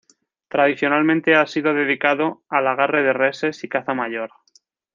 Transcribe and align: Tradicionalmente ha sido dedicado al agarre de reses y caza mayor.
Tradicionalmente 0.47 1.35
ha 1.35 1.45
sido 1.45 1.75
dedicado 1.75 2.41
al 2.49 2.65
agarre 2.65 3.03
de 3.03 3.13
reses 3.13 3.63
y 3.63 3.69
caza 3.69 3.93
mayor. 3.93 4.31